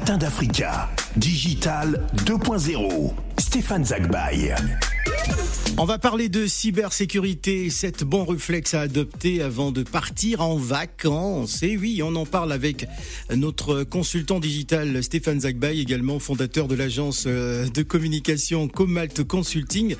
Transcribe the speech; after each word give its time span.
Matin 0.00 0.16
d'Africa, 0.16 0.88
Digital 1.16 2.06
2.0, 2.24 3.12
Stéphane 3.36 3.84
Zagbaï. 3.84 4.54
On 5.78 5.84
va 5.86 5.98
parler 5.98 6.28
de 6.28 6.46
cybersécurité, 6.46 7.70
cette 7.70 8.04
bon 8.04 8.24
réflexe 8.24 8.74
à 8.74 8.82
adopter 8.82 9.40
avant 9.40 9.72
de 9.72 9.82
partir 9.82 10.42
en 10.42 10.56
vacances. 10.56 11.62
Et 11.62 11.76
oui, 11.76 12.02
on 12.02 12.14
en 12.16 12.26
parle 12.26 12.52
avec 12.52 12.86
notre 13.34 13.84
consultant 13.84 14.40
digital 14.40 15.02
Stéphane 15.02 15.40
Zagbay, 15.40 15.78
également 15.78 16.18
fondateur 16.18 16.68
de 16.68 16.74
l'agence 16.74 17.24
euh, 17.26 17.66
de 17.68 17.82
communication 17.82 18.68
Comalt 18.68 19.24
Consulting. 19.24 19.96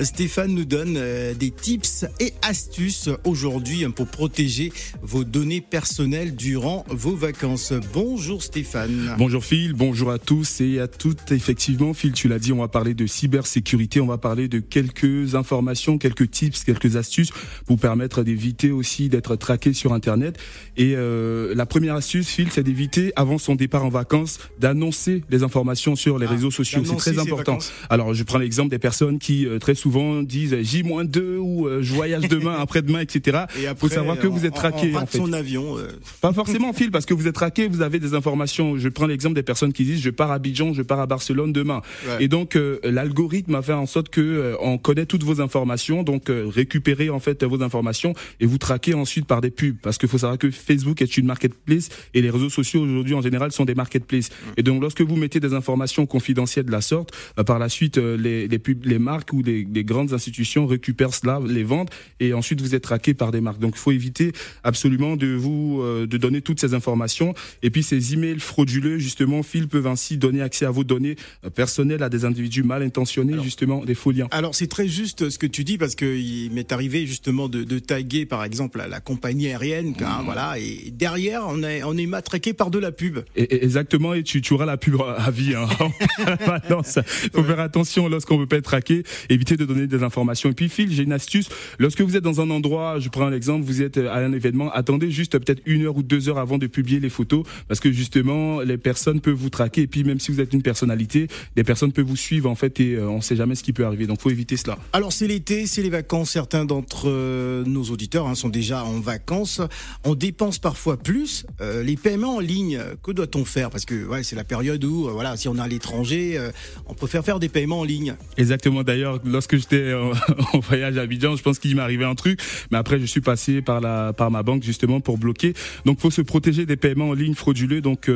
Stéphane 0.00 0.52
nous 0.52 0.64
donne 0.64 0.94
euh, 0.96 1.34
des 1.34 1.50
tips 1.50 2.06
et 2.20 2.32
astuces 2.42 3.10
aujourd'hui 3.24 3.84
hein, 3.84 3.90
pour 3.90 4.06
protéger 4.06 4.72
vos 5.02 5.24
données 5.24 5.60
personnelles 5.60 6.34
durant 6.34 6.84
vos 6.88 7.16
vacances. 7.16 7.72
Bonjour 7.92 8.42
Stéphane. 8.42 9.14
Bonjour 9.18 9.44
Phil, 9.44 9.74
bonjour 9.74 10.10
à 10.10 10.18
tous 10.18 10.60
et 10.60 10.80
à 10.80 10.88
toutes. 10.88 11.32
Effectivement, 11.32 11.92
Phil, 11.92 12.12
tu 12.12 12.28
l'as 12.28 12.38
dit, 12.38 12.52
on 12.52 12.58
va 12.58 12.68
parler 12.68 12.94
de 12.94 13.06
cybersécurité, 13.06 14.00
on 14.00 14.06
va 14.06 14.18
parler 14.18 14.48
de 14.48 14.60
quelques 14.60 15.07
informations, 15.34 15.98
quelques 15.98 16.30
tips, 16.30 16.64
quelques 16.64 16.96
astuces 16.96 17.30
pour 17.66 17.78
permettre 17.78 18.22
d'éviter 18.22 18.70
aussi 18.70 19.08
d'être 19.08 19.36
traqué 19.36 19.72
sur 19.72 19.92
Internet. 19.92 20.38
Et 20.76 20.94
euh, 20.96 21.54
la 21.54 21.66
première 21.66 21.94
astuce, 21.94 22.28
Phil, 22.28 22.48
c'est 22.50 22.62
d'éviter 22.62 23.12
avant 23.16 23.38
son 23.38 23.54
départ 23.54 23.84
en 23.84 23.88
vacances 23.88 24.38
d'annoncer 24.58 25.22
les 25.30 25.42
informations 25.42 25.96
sur 25.96 26.18
les 26.18 26.26
ah, 26.26 26.30
réseaux 26.30 26.50
sociaux. 26.50 26.82
C'est 26.84 26.96
très 26.96 27.18
important. 27.18 27.58
Alors, 27.90 28.14
je 28.14 28.22
prends 28.24 28.38
l'exemple 28.38 28.70
des 28.70 28.78
personnes 28.78 29.18
qui 29.18 29.46
euh, 29.46 29.58
très 29.58 29.74
souvent 29.74 30.22
disent 30.22 30.56
J-2 30.60 31.36
ou 31.36 31.66
euh, 31.66 31.82
je 31.82 31.94
voyage 31.94 32.28
demain, 32.28 32.56
après-demain, 32.58 33.00
etc. 33.00 33.44
Il 33.56 33.72
faut 33.76 33.88
savoir 33.88 34.18
que 34.18 34.26
vous 34.26 34.46
êtes 34.46 34.54
traqué. 34.54 34.94
en 34.96 35.06
fait. 35.06 35.18
son 35.18 35.32
avion. 35.32 35.76
Pas 36.20 36.32
forcément, 36.32 36.72
Phil, 36.72 36.90
parce 36.90 37.06
que 37.06 37.14
vous 37.14 37.26
êtes 37.26 37.34
traqué, 37.34 37.68
vous 37.68 37.82
avez 37.82 37.98
des 37.98 38.14
informations. 38.14 38.76
Je 38.78 38.88
prends 38.88 39.06
l'exemple 39.06 39.34
des 39.34 39.42
personnes 39.42 39.72
qui 39.72 39.84
disent 39.84 40.02
je 40.02 40.10
pars 40.10 40.30
à 40.30 40.34
Abidjan, 40.34 40.72
je 40.72 40.82
pars 40.82 41.00
à 41.00 41.06
Barcelone 41.06 41.52
demain. 41.52 41.82
Et 42.20 42.28
donc 42.28 42.58
l'algorithme 42.84 43.54
a 43.54 43.62
fait 43.62 43.72
en 43.72 43.86
sorte 43.86 44.08
que 44.08 44.56
on 44.60 44.78
connaît 44.78 44.97
toutes 45.06 45.22
vos 45.22 45.40
informations, 45.40 46.02
donc 46.02 46.30
euh, 46.30 46.46
récupérer 46.46 47.10
en 47.10 47.20
fait 47.20 47.44
vos 47.44 47.62
informations 47.62 48.14
et 48.40 48.46
vous 48.46 48.58
traquer 48.58 48.94
ensuite 48.94 49.26
par 49.26 49.40
des 49.40 49.50
pubs. 49.50 49.76
Parce 49.80 49.98
qu'il 49.98 50.08
faut 50.08 50.18
savoir 50.18 50.38
que 50.38 50.50
Facebook 50.50 51.02
est 51.02 51.16
une 51.16 51.26
marketplace 51.26 51.88
et 52.14 52.22
les 52.22 52.30
réseaux 52.30 52.50
sociaux 52.50 52.82
aujourd'hui 52.82 53.14
en 53.14 53.22
général 53.22 53.52
sont 53.52 53.64
des 53.64 53.74
marketplaces. 53.74 54.30
Et 54.56 54.62
donc 54.62 54.82
lorsque 54.82 55.02
vous 55.02 55.16
mettez 55.16 55.40
des 55.40 55.54
informations 55.54 56.06
confidentielles 56.06 56.66
de 56.66 56.72
la 56.72 56.80
sorte, 56.80 57.12
euh, 57.38 57.44
par 57.44 57.58
la 57.58 57.68
suite 57.68 57.98
euh, 57.98 58.16
les, 58.16 58.48
les, 58.48 58.58
pubs, 58.58 58.84
les 58.84 58.98
marques 58.98 59.32
ou 59.32 59.42
les, 59.42 59.64
les, 59.64 59.84
grandes 59.84 60.12
institutions 60.12 60.66
récupèrent 60.66 61.14
cela, 61.14 61.40
les 61.46 61.64
vendent 61.64 61.90
et 62.20 62.34
ensuite 62.34 62.60
vous 62.60 62.74
êtes 62.74 62.82
traqué 62.82 63.14
par 63.14 63.30
des 63.30 63.40
marques. 63.40 63.60
Donc 63.60 63.74
il 63.76 63.80
faut 63.80 63.92
éviter 63.92 64.32
absolument 64.64 65.16
de 65.16 65.28
vous 65.28 65.82
de 65.82 66.16
donner 66.16 66.42
toutes 66.42 66.60
ces 66.60 66.74
informations. 66.74 67.34
Et 67.62 67.70
puis 67.70 67.82
ces 67.82 68.14
emails 68.14 68.40
frauduleux 68.40 68.98
justement, 68.98 69.42
Phil 69.42 69.68
peuvent 69.68 69.86
ainsi 69.86 70.16
donner 70.16 70.42
accès 70.42 70.66
à 70.66 70.70
vos 70.70 70.84
données 70.84 71.16
personnelles 71.54 72.02
à 72.02 72.08
des 72.08 72.24
individus 72.24 72.62
mal 72.62 72.82
intentionnés, 72.82 73.36
justement 73.42 73.84
des 73.84 73.94
liens. 74.12 74.28
Alors 74.30 74.54
c'est 74.54 74.66
très 74.66 74.87
juste 74.88 75.30
ce 75.30 75.38
que 75.38 75.46
tu 75.46 75.64
dis 75.64 75.78
parce 75.78 75.94
que 75.94 76.16
il 76.16 76.50
m'est 76.52 76.72
arrivé 76.72 77.06
justement 77.06 77.48
de, 77.48 77.64
de, 77.64 77.78
taguer 77.78 78.26
par 78.26 78.44
exemple 78.44 78.82
la, 78.88 79.00
compagnie 79.00 79.48
aérienne, 79.48 79.90
mmh. 79.90 80.24
voilà, 80.24 80.58
et 80.58 80.90
derrière 80.90 81.44
on 81.48 81.62
est 81.62 81.82
on 81.82 81.96
est 81.96 82.06
matraqué 82.06 82.52
par 82.52 82.70
de 82.70 82.78
la 82.78 82.92
pub. 82.92 83.20
Et, 83.36 83.64
exactement, 83.64 84.14
et 84.14 84.22
tu, 84.22 84.40
tu 84.40 84.52
auras 84.52 84.66
la 84.66 84.76
pub 84.76 84.96
à 85.00 85.30
vie. 85.30 85.54
Hein. 85.54 85.68
faut 87.32 87.44
faire 87.44 87.60
attention 87.60 88.08
lorsqu'on 88.08 88.38
veut 88.38 88.46
pas 88.46 88.56
être 88.56 88.64
traqué, 88.64 89.04
éviter 89.28 89.56
de 89.56 89.64
donner 89.64 89.86
des 89.86 90.02
informations. 90.02 90.50
Et 90.50 90.54
puis 90.54 90.68
Phil, 90.68 90.92
j'ai 90.92 91.02
une 91.02 91.12
astuce. 91.12 91.48
Lorsque 91.78 92.00
vous 92.00 92.16
êtes 92.16 92.24
dans 92.24 92.40
un 92.40 92.50
endroit, 92.50 92.98
je 92.98 93.08
prends 93.08 93.26
un 93.26 93.32
exemple, 93.32 93.64
vous 93.64 93.82
êtes 93.82 93.98
à 93.98 94.16
un 94.16 94.32
événement, 94.32 94.70
attendez 94.72 95.10
juste 95.10 95.38
peut-être 95.38 95.62
une 95.66 95.86
heure 95.86 95.96
ou 95.96 96.02
deux 96.02 96.28
heures 96.28 96.38
avant 96.38 96.58
de 96.58 96.66
publier 96.66 97.00
les 97.00 97.10
photos, 97.10 97.44
parce 97.68 97.80
que 97.80 97.92
justement 97.92 98.60
les 98.60 98.78
personnes 98.78 99.20
peuvent 99.20 99.34
vous 99.34 99.50
traquer. 99.50 99.82
Et 99.82 99.86
puis 99.86 100.04
même 100.04 100.20
si 100.20 100.32
vous 100.32 100.40
êtes 100.40 100.52
une 100.52 100.62
personnalité, 100.62 101.28
les 101.56 101.64
personnes 101.64 101.92
peuvent 101.92 102.04
vous 102.04 102.16
suivre 102.16 102.50
en 102.50 102.54
fait, 102.54 102.80
et 102.80 102.94
euh, 102.94 103.08
on 103.08 103.20
sait 103.20 103.36
jamais 103.36 103.54
ce 103.54 103.62
qui 103.62 103.72
peut 103.72 103.84
arriver. 103.84 104.06
Donc 104.06 104.20
faut 104.20 104.30
éviter 104.30 104.56
cela. 104.56 104.67
Alors 104.92 105.12
c'est 105.12 105.26
l'été, 105.26 105.66
c'est 105.66 105.82
les 105.82 105.90
vacances. 105.90 106.30
Certains 106.30 106.64
d'entre 106.64 107.08
euh, 107.08 107.64
nos 107.64 107.84
auditeurs 107.84 108.26
hein, 108.26 108.34
sont 108.34 108.48
déjà 108.48 108.84
en 108.84 109.00
vacances. 109.00 109.60
On 110.04 110.14
dépense 110.14 110.58
parfois 110.58 110.96
plus. 110.96 111.46
Euh, 111.60 111.82
les 111.82 111.96
paiements 111.96 112.36
en 112.36 112.40
ligne, 112.40 112.80
que 113.02 113.12
doit-on 113.12 113.44
faire? 113.44 113.70
Parce 113.70 113.84
que 113.84 114.06
ouais, 114.06 114.22
c'est 114.22 114.36
la 114.36 114.44
période 114.44 114.84
où, 114.84 115.08
euh, 115.08 115.12
voilà, 115.12 115.36
si 115.36 115.48
on 115.48 115.56
est 115.56 115.60
à 115.60 115.68
l'étranger, 115.68 116.38
on 116.86 116.94
peut 116.94 117.06
faire 117.06 117.38
des 117.38 117.48
paiements 117.48 117.80
en 117.80 117.84
ligne. 117.84 118.14
Exactement. 118.36 118.82
D'ailleurs, 118.82 119.20
lorsque 119.24 119.56
j'étais 119.56 119.92
en, 119.94 120.12
voyage 120.60 120.96
à 120.98 121.02
Abidjan, 121.02 121.36
je 121.36 121.42
pense 121.42 121.58
qu'il 121.58 121.76
m'est 121.76 121.82
arrivé 121.82 122.04
un 122.04 122.14
truc. 122.14 122.40
Mais 122.70 122.78
après, 122.78 122.98
je 122.98 123.06
suis 123.06 123.20
passé 123.20 123.62
par 123.62 123.80
la 123.80 124.12
par 124.12 124.30
ma 124.30 124.42
banque 124.42 124.62
justement 124.62 125.00
pour 125.00 125.18
bloquer. 125.18 125.54
Donc, 125.84 126.00
faut 126.00 126.10
se 126.10 126.22
protéger 126.22 126.66
des 126.66 126.76
paiements 126.76 127.10
en 127.10 127.14
ligne 127.14 127.34
frauduleux. 127.34 127.80
Donc, 127.80 128.10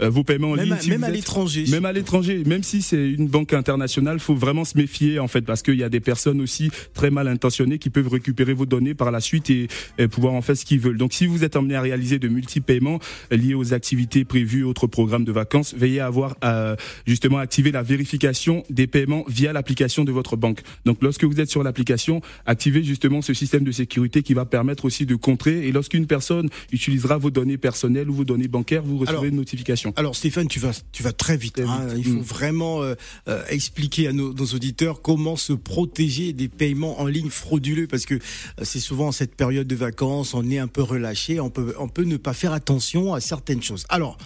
vos 0.00 0.24
paiements 0.24 0.50
en 0.50 0.54
ligne, 0.54 0.72
à, 0.72 0.86
même 0.88 1.04
à 1.04 1.10
l'étranger, 1.10 1.64
même 1.70 1.84
à 1.84 1.92
l'étranger, 1.92 2.42
même 2.46 2.62
si 2.62 2.82
c'est 2.82 3.10
une 3.10 3.28
banque 3.28 3.52
internationale, 3.52 4.20
faut 4.20 4.34
vraiment 4.34 4.64
se 4.64 4.76
méfier 4.76 5.18
en 5.18 5.28
fait 5.28 5.42
parce 5.42 5.62
qu'il 5.62 5.76
y 5.76 5.84
a 5.84 5.85
des 5.88 6.00
personnes 6.00 6.40
aussi 6.40 6.70
très 6.94 7.10
mal 7.10 7.28
intentionnés 7.28 7.78
qui 7.78 7.90
peuvent 7.90 8.08
récupérer 8.08 8.52
vos 8.52 8.66
données 8.66 8.94
par 8.94 9.10
la 9.10 9.20
suite 9.20 9.50
et, 9.50 9.68
pouvoir 10.10 10.34
en 10.34 10.42
faire 10.42 10.56
ce 10.56 10.64
qu'ils 10.64 10.80
veulent. 10.80 10.98
Donc 10.98 11.12
si 11.12 11.26
vous 11.26 11.44
êtes 11.44 11.56
amené 11.56 11.74
à 11.74 11.80
réaliser 11.80 12.18
de 12.18 12.28
multiples 12.28 12.66
paiements 12.66 13.00
liés 13.30 13.54
aux 13.54 13.74
activités 13.74 14.24
prévues, 14.24 14.64
autres 14.64 14.86
programmes 14.86 15.24
de 15.24 15.32
vacances, 15.32 15.74
veillez 15.74 16.00
à 16.00 16.06
avoir 16.06 16.36
euh, 16.44 16.76
justement 17.06 17.38
activé 17.38 17.72
la 17.72 17.82
vérification 17.82 18.64
des 18.70 18.86
paiements 18.86 19.24
via 19.28 19.52
l'application 19.52 20.04
de 20.04 20.12
votre 20.12 20.36
banque. 20.36 20.60
Donc 20.84 20.98
lorsque 21.02 21.24
vous 21.24 21.40
êtes 21.40 21.50
sur 21.50 21.62
l'application, 21.62 22.20
activez 22.46 22.82
justement 22.82 23.22
ce 23.22 23.34
système 23.34 23.64
de 23.64 23.72
sécurité 23.72 24.22
qui 24.22 24.34
va 24.34 24.44
permettre 24.44 24.84
aussi 24.84 25.06
de 25.06 25.14
contrer 25.14 25.66
et 25.66 25.72
lorsqu'une 25.72 26.06
personne 26.06 26.48
utilisera 26.72 27.18
vos 27.18 27.30
données 27.30 27.58
personnelles 27.58 28.10
ou 28.10 28.14
vos 28.14 28.24
données 28.24 28.48
bancaires, 28.48 28.82
vous 28.82 28.98
recevez 28.98 29.28
une 29.28 29.36
notification. 29.36 29.92
Alors 29.96 30.16
Stéphane, 30.16 30.48
tu 30.48 30.60
vas 30.60 30.72
tu 30.92 31.02
vas 31.02 31.12
très 31.12 31.36
vite. 31.36 31.60
Hein. 31.60 31.88
Il 31.96 32.04
faut 32.04 32.10
mm. 32.10 32.22
vraiment 32.22 32.82
euh, 32.82 32.94
euh, 33.28 33.42
expliquer 33.48 34.08
à 34.08 34.12
nos, 34.12 34.32
nos 34.32 34.46
auditeurs 34.46 35.02
comment 35.02 35.36
se 35.36 35.52
protéger 35.76 36.32
des 36.32 36.48
paiements 36.48 37.02
en 37.02 37.06
ligne 37.06 37.28
frauduleux 37.28 37.86
parce 37.86 38.06
que 38.06 38.14
euh, 38.14 38.18
c'est 38.62 38.80
souvent 38.80 39.12
cette 39.12 39.34
période 39.34 39.66
de 39.66 39.76
vacances, 39.76 40.32
on 40.32 40.50
est 40.50 40.56
un 40.58 40.68
peu 40.68 40.80
relâché, 40.80 41.38
on 41.38 41.50
peut, 41.50 41.74
on 41.78 41.86
peut 41.86 42.04
ne 42.04 42.16
pas 42.16 42.32
faire 42.32 42.54
attention 42.54 43.12
à 43.12 43.20
certaines 43.20 43.62
choses. 43.62 43.84
Alors, 43.90 44.16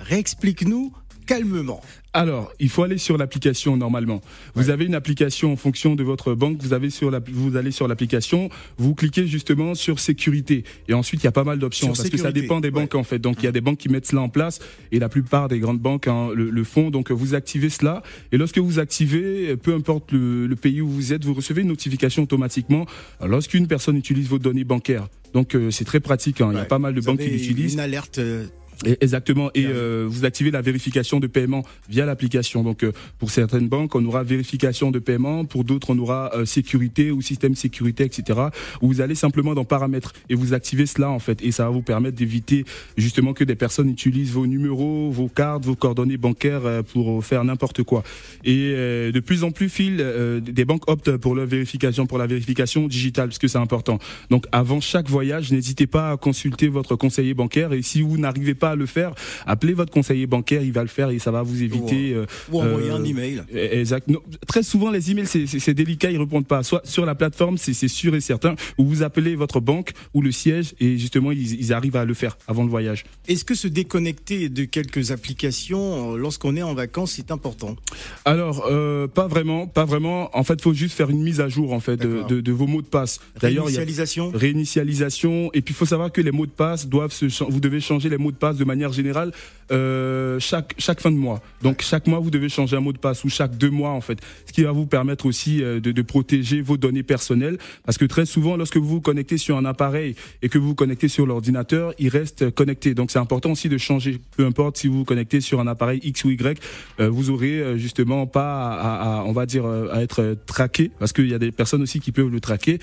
réexplique-nous 0.00 0.92
calmement. 1.28 1.82
Alors, 2.14 2.52
il 2.58 2.70
faut 2.70 2.82
aller 2.82 2.96
sur 2.96 3.18
l'application 3.18 3.76
normalement. 3.76 4.22
Vous 4.54 4.70
avez 4.70 4.86
une 4.86 4.94
application 4.94 5.52
en 5.52 5.56
fonction 5.56 5.94
de 5.94 6.02
votre 6.02 6.34
banque. 6.34 6.56
Vous 6.60 6.72
avez 6.72 6.88
sur 6.88 7.10
la, 7.10 7.20
vous 7.20 7.54
allez 7.56 7.70
sur 7.70 7.86
l'application, 7.86 8.48
vous 8.78 8.94
cliquez 8.94 9.26
justement 9.26 9.74
sur 9.74 10.00
sécurité. 10.00 10.64
Et 10.88 10.94
ensuite, 10.94 11.22
il 11.22 11.26
y 11.26 11.28
a 11.28 11.32
pas 11.32 11.44
mal 11.44 11.58
d'options 11.58 11.88
parce 11.88 12.08
que 12.08 12.16
ça 12.16 12.32
dépend 12.32 12.60
des 12.60 12.70
banques 12.70 12.94
en 12.94 13.04
fait. 13.04 13.18
Donc, 13.18 13.36
il 13.42 13.44
y 13.44 13.48
a 13.48 13.52
des 13.52 13.60
banques 13.60 13.78
qui 13.78 13.90
mettent 13.90 14.06
cela 14.06 14.22
en 14.22 14.30
place 14.30 14.58
et 14.90 14.98
la 14.98 15.10
plupart 15.10 15.48
des 15.48 15.60
grandes 15.60 15.80
banques 15.80 16.08
hein, 16.08 16.30
le, 16.34 16.64
font. 16.64 16.90
Donc, 16.90 17.10
vous 17.10 17.34
activez 17.34 17.68
cela 17.68 18.02
et 18.32 18.38
lorsque 18.38 18.58
vous 18.58 18.78
activez, 18.78 19.56
peu 19.56 19.74
importe 19.74 20.10
le, 20.12 20.56
pays 20.60 20.80
où 20.80 20.88
vous 20.88 21.12
êtes, 21.12 21.24
vous 21.24 21.34
recevez 21.34 21.60
une 21.62 21.68
notification 21.68 22.22
automatiquement 22.22 22.86
lorsqu'une 23.24 23.66
personne 23.66 23.96
utilise 23.96 24.28
vos 24.28 24.38
données 24.38 24.64
bancaires. 24.64 25.08
Donc, 25.34 25.54
euh, 25.54 25.70
c'est 25.70 25.84
très 25.84 26.00
pratique. 26.00 26.40
Hein. 26.40 26.48
Il 26.52 26.56
y 26.56 26.60
a 26.60 26.64
pas 26.64 26.78
mal 26.78 26.94
de 26.94 27.02
banques 27.02 27.20
qui 27.20 27.28
l'utilisent. 27.28 27.74
Une 27.74 27.80
alerte 27.80 28.18
euh, 28.18 28.46
Exactement. 28.84 29.50
Et 29.54 29.66
euh, 29.66 30.06
vous 30.08 30.24
activez 30.24 30.50
la 30.50 30.60
vérification 30.60 31.18
de 31.18 31.26
paiement 31.26 31.64
via 31.88 32.06
l'application. 32.06 32.62
Donc, 32.62 32.84
euh, 32.84 32.92
pour 33.18 33.30
certaines 33.30 33.68
banques, 33.68 33.94
on 33.94 34.04
aura 34.04 34.22
vérification 34.22 34.90
de 34.90 35.00
paiement. 35.00 35.44
Pour 35.44 35.64
d'autres, 35.64 35.90
on 35.90 35.98
aura 35.98 36.30
euh, 36.34 36.44
sécurité 36.44 37.10
ou 37.10 37.20
système 37.20 37.56
sécurité, 37.56 38.04
etc. 38.04 38.38
Vous 38.80 39.00
allez 39.00 39.16
simplement 39.16 39.54
dans 39.54 39.64
paramètres 39.64 40.12
et 40.28 40.34
vous 40.34 40.54
activez 40.54 40.86
cela 40.86 41.10
en 41.10 41.18
fait. 41.18 41.42
Et 41.42 41.50
ça 41.50 41.64
va 41.64 41.70
vous 41.70 41.82
permettre 41.82 42.16
d'éviter 42.16 42.64
justement 42.96 43.32
que 43.32 43.44
des 43.44 43.56
personnes 43.56 43.88
utilisent 43.90 44.32
vos 44.32 44.46
numéros, 44.46 45.10
vos 45.10 45.28
cartes, 45.28 45.64
vos 45.64 45.74
coordonnées 45.74 46.16
bancaires 46.16 46.84
pour 46.92 47.24
faire 47.24 47.42
n'importe 47.44 47.82
quoi. 47.82 48.04
Et 48.44 48.70
de 48.70 49.20
plus 49.20 49.44
en 49.44 49.50
plus, 49.50 49.68
Phil, 49.68 50.04
des 50.42 50.64
banques 50.64 50.88
optent 50.88 51.16
pour 51.16 51.34
la 51.34 51.44
vérification, 51.44 52.06
pour 52.06 52.18
la 52.18 52.26
vérification 52.26 52.86
digitale, 52.86 53.28
parce 53.28 53.38
que 53.38 53.48
c'est 53.48 53.58
important. 53.58 53.98
Donc, 54.30 54.46
avant 54.52 54.80
chaque 54.80 55.08
voyage, 55.08 55.52
n'hésitez 55.52 55.86
pas 55.86 56.12
à 56.12 56.16
consulter 56.16 56.68
votre 56.68 56.96
conseiller 56.96 57.34
bancaire. 57.34 57.72
Et 57.72 57.82
si 57.82 58.02
vous 58.02 58.18
n'arrivez 58.18 58.54
pas 58.54 58.67
à 58.70 58.76
le 58.76 58.86
faire, 58.86 59.14
appelez 59.46 59.74
votre 59.74 59.92
conseiller 59.92 60.26
bancaire, 60.26 60.62
il 60.62 60.72
va 60.72 60.82
le 60.82 60.88
faire 60.88 61.10
et 61.10 61.18
ça 61.18 61.30
va 61.30 61.42
vous 61.42 61.62
éviter. 61.62 62.16
Ou, 62.50 62.60
envoyer 62.60 62.90
un 62.90 63.00
euh, 63.00 63.04
email. 63.04 63.42
Exact. 63.52 64.08
très 64.46 64.62
souvent, 64.62 64.90
les 64.90 65.10
emails, 65.10 65.26
c'est 65.26 65.74
délicat, 65.74 66.10
ils 66.10 66.18
répondent 66.18 66.46
pas. 66.46 66.62
Soit 66.62 66.86
sur 66.86 67.06
la 67.06 67.14
plateforme, 67.14 67.58
c'est 67.58 67.88
sûr 67.88 68.14
et 68.14 68.20
certain, 68.20 68.54
ou 68.76 68.84
vous 68.84 69.02
appelez 69.02 69.36
votre 69.36 69.60
banque 69.60 69.92
ou 70.14 70.22
le 70.22 70.32
siège 70.32 70.74
et 70.80 70.98
justement, 70.98 71.32
ils, 71.32 71.72
arrivent 71.72 71.96
à 71.96 72.04
le 72.04 72.14
faire 72.14 72.38
avant 72.46 72.64
le 72.64 72.70
voyage. 72.70 73.04
Est-ce 73.26 73.44
que 73.44 73.54
se 73.54 73.68
déconnecter 73.68 74.48
de 74.48 74.64
quelques 74.64 75.10
applications 75.10 76.14
euh, 76.14 76.16
lorsqu'on 76.16 76.56
est 76.56 76.62
en 76.62 76.74
vacances, 76.74 77.12
c'est 77.12 77.30
important? 77.30 77.76
Alors, 78.24 78.66
euh, 78.70 79.06
pas 79.06 79.26
vraiment, 79.26 79.66
pas 79.66 79.84
vraiment. 79.84 80.36
En 80.36 80.44
fait, 80.44 80.54
il 80.54 80.62
faut 80.62 80.74
juste 80.74 80.94
faire 80.94 81.10
une 81.10 81.22
mise 81.22 81.40
à 81.40 81.48
jour 81.48 81.72
en 81.72 81.80
fait 81.80 81.96
de, 81.96 82.40
de, 82.40 82.52
vos 82.52 82.66
mots 82.66 82.82
de 82.82 82.86
passe. 82.86 83.20
D'ailleurs, 83.40 83.66
réinitialisation? 83.66 84.30
réinitialisation. 84.34 85.50
Et 85.52 85.62
puis, 85.62 85.72
il 85.72 85.76
faut 85.76 85.86
savoir 85.86 86.10
que 86.10 86.20
les 86.20 86.32
mots 86.32 86.46
de 86.46 86.50
passe 86.50 86.86
doivent 86.86 87.12
se, 87.12 87.26
vous 87.44 87.60
devez 87.60 87.80
changer 87.80 88.08
les 88.08 88.18
mots 88.18 88.32
de 88.32 88.36
passe 88.36 88.56
de 88.58 88.64
manière 88.64 88.92
générale 88.92 89.32
euh, 89.70 90.38
chaque 90.40 90.74
chaque 90.78 91.00
fin 91.00 91.10
de 91.10 91.16
mois. 91.16 91.40
Donc 91.62 91.82
chaque 91.82 92.06
mois, 92.06 92.18
vous 92.18 92.30
devez 92.30 92.48
changer 92.48 92.76
un 92.76 92.80
mot 92.80 92.92
de 92.92 92.98
passe 92.98 93.24
ou 93.24 93.28
chaque 93.28 93.56
deux 93.56 93.70
mois 93.70 93.90
en 93.90 94.00
fait, 94.00 94.18
ce 94.46 94.52
qui 94.52 94.62
va 94.62 94.72
vous 94.72 94.86
permettre 94.86 95.26
aussi 95.26 95.58
de, 95.58 95.78
de 95.78 96.02
protéger 96.02 96.60
vos 96.60 96.76
données 96.76 97.02
personnelles, 97.02 97.58
parce 97.84 97.98
que 97.98 98.04
très 98.04 98.26
souvent, 98.26 98.56
lorsque 98.56 98.76
vous 98.76 98.88
vous 98.88 99.00
connectez 99.00 99.38
sur 99.38 99.56
un 99.56 99.64
appareil 99.64 100.14
et 100.42 100.48
que 100.48 100.58
vous 100.58 100.68
vous 100.68 100.74
connectez 100.74 101.08
sur 101.08 101.26
l'ordinateur, 101.26 101.94
il 101.98 102.08
reste 102.08 102.50
connecté. 102.50 102.94
Donc 102.94 103.10
c'est 103.10 103.18
important 103.18 103.52
aussi 103.52 103.68
de 103.68 103.78
changer, 103.78 104.20
peu 104.36 104.44
importe 104.46 104.76
si 104.76 104.88
vous 104.88 104.98
vous 104.98 105.04
connectez 105.04 105.40
sur 105.40 105.60
un 105.60 105.66
appareil 105.66 106.00
X 106.02 106.24
ou 106.24 106.30
Y, 106.30 106.60
vous 106.98 107.30
aurez 107.30 107.78
justement 107.78 108.26
pas 108.26 108.72
à, 108.72 109.20
à, 109.20 109.24
on 109.24 109.32
va 109.32 109.46
dire 109.46 109.66
à 109.66 110.02
être 110.02 110.36
traqué, 110.46 110.90
parce 110.98 111.12
qu'il 111.12 111.28
y 111.28 111.34
a 111.34 111.38
des 111.38 111.52
personnes 111.52 111.82
aussi 111.82 112.00
qui 112.00 112.12
peuvent 112.12 112.30
le 112.30 112.40
traquer, 112.40 112.78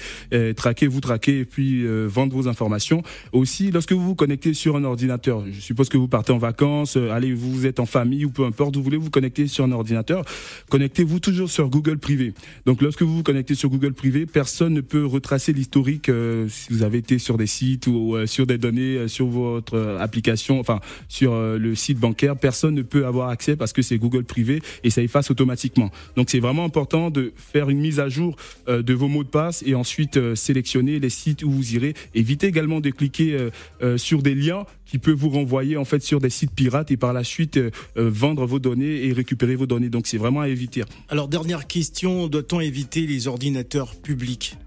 traquer, 0.56 0.88
vous 0.88 1.02
traquer 1.02 1.40
et 1.40 1.46
puis 1.46 1.86
vendre 2.08 2.36
vos 2.36 2.48
informations. 2.48 3.02
Aussi, 3.32 3.72
lorsque 3.72 3.94
vous 3.94 4.06
vous 4.06 4.16
connectez 4.16 4.54
sur 4.54 4.76
un 4.76 4.84
ordinateur, 4.84 5.44
je 5.50 5.60
suppose 5.60 5.90
que 5.90 5.98
vous 5.98 6.08
partez 6.08 6.32
en 6.32 6.38
vacances, 6.38 6.75
euh, 6.96 7.12
allez, 7.12 7.34
vous 7.34 7.66
êtes 7.66 7.80
en 7.80 7.86
famille 7.86 8.26
ou 8.26 8.30
peu 8.30 8.46
importe, 8.46 8.76
vous 8.76 8.84
voulez 8.84 8.98
vous 8.98 9.10
connecter 9.10 9.48
sur 9.48 9.64
un 9.64 9.72
ordinateur, 9.72 10.24
connectez-vous 10.70 11.20
toujours 11.20 11.50
sur 11.50 11.70
Google 11.70 11.98
Privé. 11.98 12.34
Donc, 12.66 12.82
lorsque 12.82 13.02
vous 13.02 13.18
vous 13.18 13.24
connectez 13.24 13.56
sur 13.56 13.70
Google 13.70 13.94
Privé, 13.94 14.26
personne 14.26 14.74
ne 14.74 14.82
peut 14.82 15.06
retracer 15.06 15.54
l'historique 15.54 16.10
euh, 16.10 16.48
si 16.50 16.72
vous 16.72 16.84
avez 16.84 17.00
été 17.00 17.20
sur 17.20 17.38
des 17.38 17.48
sites 17.48 17.88
ou 17.88 18.16
euh, 18.16 18.26
sur 18.26 18.46
des 18.46 18.58
données 18.58 19.08
sur 19.08 19.28
votre 19.28 19.98
application, 20.00 20.60
enfin 20.60 20.80
sur 21.08 21.36
le 21.36 21.76
site 21.76 22.00
bancaire, 22.00 22.36
personne 22.36 22.76
ne 22.76 22.82
peut 22.82 23.06
avoir 23.06 23.30
accès 23.30 23.56
parce 23.56 23.74
que 23.74 23.82
c'est 23.82 23.98
Google 23.98 24.24
Privé 24.24 24.62
et 24.84 24.90
ça 24.90 25.02
efface 25.02 25.32
automatiquement. 25.32 25.92
Donc, 26.16 26.30
c'est 26.30 26.40
vraiment 26.40 26.66
important 26.66 27.10
de 27.10 27.34
faire 27.36 27.70
une 27.70 27.80
mise 27.80 28.00
à 28.00 28.10
jour 28.10 28.36
de 28.68 28.94
vos 28.94 29.08
mots 29.08 29.24
de 29.24 29.30
passe 29.30 29.64
et 29.66 29.76
ensuite 29.76 30.36
sélectionner 30.36 31.00
les 31.00 31.10
sites 31.10 31.44
où 31.44 31.52
vous 31.52 31.76
irez. 31.76 31.94
Évitez 32.14 32.48
également 32.48 32.80
de 32.80 32.90
cliquer 32.90 33.50
sur 33.98 34.22
des 34.22 34.36
liens 34.36 34.66
qui 34.86 35.00
peuvent 35.00 35.16
vous 35.16 35.30
renvoyer 35.30 35.78
en 35.78 35.86
fait 35.86 36.02
sur 36.02 36.20
des 36.20 36.30
sites 36.30 36.52
pirates 36.52 36.92
et 36.92 36.98
par 36.98 37.14
la 37.14 37.24
suite 37.24 37.58
euh, 37.58 37.72
euh, 37.98 38.10
vendre 38.10 38.46
vos 38.46 38.60
données 38.60 39.06
et 39.06 39.14
récupérer 39.14 39.56
vos 39.56 39.66
données. 39.66 39.90
Donc 39.90 40.08
c'est 40.08 40.18
vraiment 40.18 40.42
à 40.42 40.48
éviter. 40.48 40.84
Alors 41.10 41.28
dernière 41.28 41.68
question, 41.68 42.28
doit-on 42.28 42.60
éviter 42.60 43.08
les 43.08 43.28
ordinateurs 43.28 43.96
publics? 43.96 44.58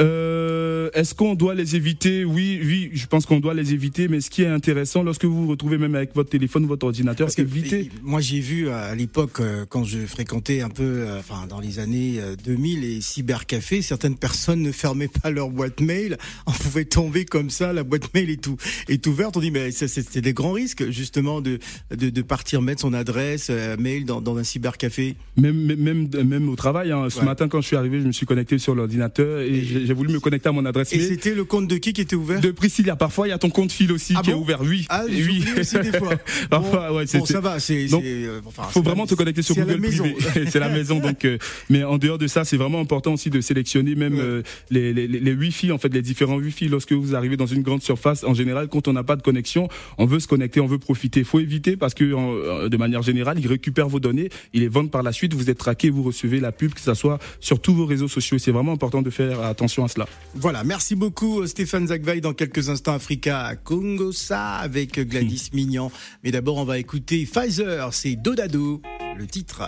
Euh, 0.00 0.90
Est-ce 0.94 1.14
qu'on 1.14 1.34
doit 1.34 1.54
les 1.54 1.76
éviter? 1.76 2.24
Oui, 2.24 2.60
oui, 2.62 2.90
je 2.92 3.06
pense 3.06 3.26
qu'on 3.26 3.40
doit 3.40 3.54
les 3.54 3.72
éviter. 3.72 4.08
Mais 4.08 4.20
ce 4.20 4.30
qui 4.30 4.42
est 4.42 4.48
intéressant, 4.48 5.02
lorsque 5.02 5.24
vous 5.24 5.44
vous 5.44 5.50
retrouvez 5.50 5.78
même 5.78 5.94
avec 5.94 6.14
votre 6.14 6.30
téléphone, 6.30 6.66
votre 6.66 6.86
ordinateur, 6.86 7.30
c'est 7.30 7.42
éviter. 7.42 7.90
Moi, 8.02 8.20
j'ai 8.20 8.40
vu 8.40 8.68
à 8.68 8.94
l'époque, 8.94 9.40
euh, 9.40 9.64
quand 9.68 9.84
je 9.84 9.98
fréquentais 10.06 10.60
un 10.60 10.68
peu, 10.68 10.82
euh, 10.82 11.18
enfin, 11.18 11.46
dans 11.48 11.60
les 11.60 11.78
années 11.78 12.20
2000, 12.44 12.80
les 12.80 13.00
cybercafés, 13.00 13.82
certaines 13.82 14.16
personnes 14.16 14.62
ne 14.62 14.72
fermaient 14.72 15.08
pas 15.08 15.30
leur 15.30 15.50
boîte 15.50 15.80
mail. 15.80 16.16
On 16.46 16.52
pouvait 16.52 16.84
tomber 16.84 17.24
comme 17.24 17.50
ça, 17.50 17.72
la 17.72 17.84
boîte 17.84 18.12
mail 18.14 18.30
est 18.30 18.42
tout 18.42 18.56
est 18.88 19.06
ouverte. 19.06 19.36
On 19.36 19.40
dit, 19.40 19.50
mais 19.50 19.70
c'est 19.70 20.20
des 20.20 20.32
grands 20.32 20.52
risques, 20.52 20.90
justement, 20.90 21.40
de, 21.40 21.58
de, 21.96 22.10
de, 22.10 22.22
partir 22.22 22.62
mettre 22.62 22.82
son 22.82 22.92
adresse 22.92 23.50
mail 23.78 24.04
dans, 24.04 24.20
dans 24.20 24.36
un 24.36 24.44
cybercafé. 24.44 25.16
Même, 25.36 25.74
même, 25.76 26.08
même 26.24 26.48
au 26.48 26.56
travail. 26.56 26.92
Hein. 26.92 27.08
Ce 27.10 27.20
matin, 27.20 27.48
quand 27.48 27.60
je 27.60 27.66
suis 27.66 27.76
arrivé, 27.76 28.00
je 28.00 28.06
me 28.06 28.12
suis 28.12 28.26
connecté 28.26 28.58
sur 28.58 28.74
l'ordinateur 28.74 29.40
et 29.40 29.81
j'ai 29.84 29.94
voulu 29.94 30.12
me 30.12 30.20
connecter 30.20 30.48
à 30.48 30.52
mon 30.52 30.64
adresse. 30.64 30.92
Et 30.92 31.00
c'était 31.00 31.34
le 31.34 31.44
compte 31.44 31.68
de 31.68 31.76
qui 31.76 31.92
qui 31.92 32.00
était 32.00 32.16
ouvert 32.16 32.40
De 32.40 32.50
Priscilla. 32.50 32.96
Parfois, 32.96 33.26
il 33.26 33.30
y 33.30 33.34
a 33.34 33.38
ton 33.38 33.50
compte 33.50 33.72
fil 33.72 33.92
aussi 33.92 34.14
ah 34.16 34.22
qui 34.22 34.30
est 34.30 34.34
ouvert. 34.34 34.60
Oui. 34.62 34.86
Ah, 34.88 35.04
oui. 35.08 35.44
Aussi 35.58 35.78
des 35.78 35.98
fois. 35.98 36.14
Parfois, 36.50 36.92
ouais, 36.92 37.04
bon, 37.12 37.24
ça 37.24 37.40
va. 37.40 37.58
C'est. 37.60 37.86
Euh, 37.92 38.40
enfin, 38.46 38.64
faut 38.64 38.82
vraiment 38.82 39.06
te 39.06 39.14
connecter 39.14 39.42
sur 39.42 39.54
Google 39.54 39.80
Privé. 39.80 40.16
c'est 40.50 40.58
la 40.58 40.68
maison. 40.68 40.98
Donc, 40.98 41.24
euh, 41.24 41.38
mais 41.70 41.84
en 41.84 41.98
dehors 41.98 42.18
de 42.18 42.26
ça, 42.26 42.44
c'est 42.44 42.56
vraiment 42.56 42.80
important 42.80 43.14
aussi 43.14 43.30
de 43.30 43.40
sélectionner 43.40 43.94
même 43.94 44.18
euh, 44.18 44.42
les, 44.70 44.92
les, 44.92 45.06
les 45.06 45.32
Wi-Fi, 45.34 45.72
en 45.72 45.78
fait, 45.78 45.92
les 45.92 46.02
différents 46.02 46.36
Wi-Fi. 46.36 46.68
Lorsque 46.68 46.92
vous 46.92 47.14
arrivez 47.14 47.36
dans 47.36 47.46
une 47.46 47.62
grande 47.62 47.82
surface, 47.82 48.24
en 48.24 48.34
général, 48.34 48.68
quand 48.68 48.88
on 48.88 48.92
n'a 48.92 49.04
pas 49.04 49.16
de 49.16 49.22
connexion, 49.22 49.68
on 49.98 50.06
veut 50.06 50.20
se 50.20 50.28
connecter, 50.28 50.60
on 50.60 50.66
veut 50.66 50.78
profiter. 50.78 51.20
Il 51.20 51.26
faut 51.26 51.40
éviter 51.40 51.76
parce 51.76 51.94
que, 51.94 52.68
de 52.68 52.76
manière 52.76 53.02
générale, 53.02 53.38
ils 53.38 53.46
récupèrent 53.46 53.88
vos 53.88 54.00
données, 54.00 54.30
ils 54.52 54.60
les 54.60 54.68
vendent 54.68 54.90
par 54.90 55.02
la 55.02 55.12
suite. 55.12 55.34
Vous 55.34 55.50
êtes 55.50 55.58
traqué, 55.58 55.90
vous 55.90 56.02
recevez 56.02 56.40
la 56.40 56.52
pub, 56.52 56.74
que 56.74 56.80
ça 56.80 56.94
soit 56.94 57.18
sur 57.40 57.60
tous 57.60 57.74
vos 57.74 57.86
réseaux 57.86 58.08
sociaux. 58.08 58.38
C'est 58.38 58.52
vraiment 58.52 58.72
important 58.72 59.02
de 59.02 59.10
faire 59.10 59.40
attention 59.44 59.71
à 59.80 59.88
cela. 59.88 60.06
Voilà, 60.34 60.64
merci 60.64 60.94
beaucoup 60.94 61.46
Stéphane 61.46 61.88
Zagvaï. 61.88 62.20
Dans 62.20 62.34
quelques 62.34 62.68
instants, 62.68 62.94
Africa 62.94 63.54
Congosa 63.64 64.56
avec 64.56 64.98
Gladys 65.00 65.50
hmm. 65.52 65.56
Mignon. 65.56 65.90
Mais 66.22 66.30
d'abord, 66.30 66.58
on 66.58 66.64
va 66.64 66.78
écouter 66.78 67.24
Pfizer, 67.24 67.92
c'est 67.92 68.16
Dodado, 68.16 68.82
le 69.16 69.26
titre. 69.26 69.62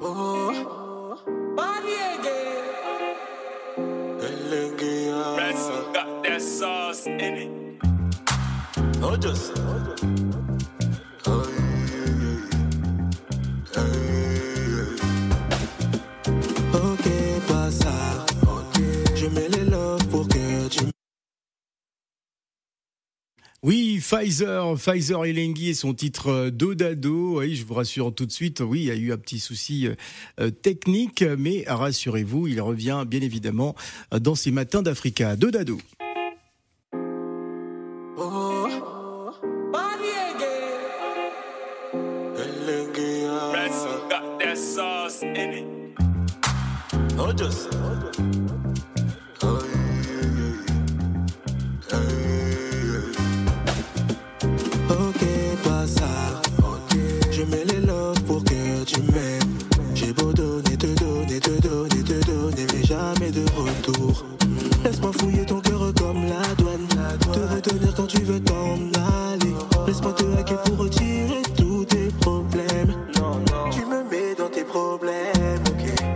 Oh. 0.00 0.52
Pfizer, 24.12 24.74
Pfizer 24.76 25.24
Elengi 25.24 25.70
et 25.70 25.74
son 25.74 25.94
titre 25.94 26.28
euh, 26.28 26.50
Dodado. 26.50 27.38
Oui, 27.38 27.56
je 27.56 27.64
vous 27.64 27.72
rassure 27.72 28.14
tout 28.14 28.26
de 28.26 28.30
suite. 28.30 28.60
Oui, 28.60 28.80
il 28.80 28.84
y 28.84 28.90
a 28.90 28.94
eu 28.94 29.10
un 29.10 29.16
petit 29.16 29.38
souci 29.38 29.86
euh, 29.86 29.94
euh, 30.38 30.50
technique, 30.50 31.24
mais 31.38 31.64
rassurez-vous, 31.66 32.46
il 32.46 32.60
revient 32.60 33.04
bien 33.06 33.22
évidemment 33.22 33.74
dans 34.14 34.34
ces 34.34 34.50
matins 34.50 34.82
d'Africa. 34.82 35.34
Dodado. 35.36 35.78
Laisse-moi 69.86 70.12
te 70.12 70.24
hacker 70.38 70.62
pour 70.62 70.78
retirer 70.78 71.42
tous 71.56 71.84
tes 71.84 72.08
problèmes. 72.20 72.94
Non, 73.16 73.34
non. 73.50 73.70
Tu 73.70 73.84
me 73.84 74.02
mets 74.10 74.34
dans 74.36 74.48
tes 74.48 74.64
problèmes. 74.64 75.64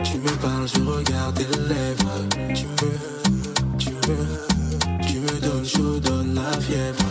Tu 0.04 0.18
me 0.18 0.30
parles, 0.40 0.68
je 0.68 0.80
regarde 0.80 1.34
tes 1.36 1.58
lèvres. 1.68 2.28
Tu 2.54 2.66
me, 2.66 3.78
tu 3.78 3.90
me, 3.90 5.06
tu 5.06 5.18
me 5.20 5.40
donnes 5.40 5.64
chaud, 5.64 5.98
donne 6.00 6.34
la 6.34 6.60
fièvre. 6.60 7.05